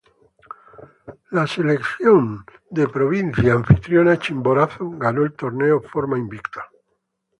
La 1.29 1.45
selección 1.45 2.43
de 2.71 2.85
la 2.87 2.91
provincia 2.91 3.53
anfitriona, 3.53 4.17
Chimborazo, 4.17 4.89
ganó 4.97 5.23
el 5.23 5.33
torneo 5.33 5.79
forma 5.79 6.17
invicta. 6.17 6.71